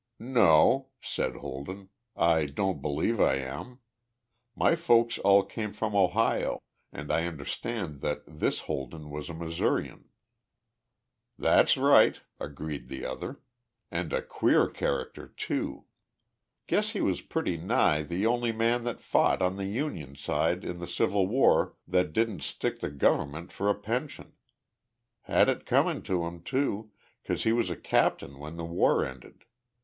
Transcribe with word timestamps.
"No," 0.17 0.89
said 0.99 1.35
Holden, 1.35 1.89
"I 2.15 2.47
don't 2.47 2.81
believe 2.81 3.19
I 3.21 3.35
am. 3.35 3.81
My 4.55 4.73
folks 4.73 5.19
all 5.19 5.43
came 5.45 5.73
from 5.73 5.95
Ohio 5.95 6.57
and 6.91 7.11
I 7.11 7.27
understand 7.27 8.01
that 8.01 8.23
this 8.25 8.61
Holden 8.61 9.11
was 9.11 9.29
a 9.29 9.35
Missourian." 9.35 10.09
"That's 11.37 11.77
right," 11.77 12.19
agreed 12.39 12.87
the 12.89 13.05
other, 13.05 13.41
"and 13.91 14.11
a 14.11 14.23
queer 14.23 14.67
character, 14.69 15.27
too. 15.27 15.85
Guess 16.65 16.93
he 16.93 17.01
was 17.01 17.21
pretty 17.21 17.57
nigh 17.57 18.01
the 18.01 18.25
only 18.25 18.51
man 18.51 18.85
that 18.85 19.01
fought 19.01 19.43
on 19.43 19.55
the 19.55 19.67
Union 19.67 20.15
side 20.15 20.65
in 20.65 20.79
the 20.79 20.87
Civil 20.87 21.27
War 21.27 21.75
that 21.87 22.11
didn't 22.11 22.41
stick 22.41 22.79
th' 22.79 22.97
government 22.97 23.51
for 23.51 23.69
a 23.69 23.75
pension. 23.75 24.33
Had 25.25 25.47
it 25.47 25.67
comin' 25.67 26.01
to 26.01 26.25
him, 26.25 26.41
too, 26.41 26.89
'cause 27.23 27.43
he 27.43 27.53
was 27.53 27.69
a 27.69 27.75
captain 27.77 28.39
when 28.39 28.57
th' 28.57 28.63
war 28.67 29.05
ended. 29.05 29.45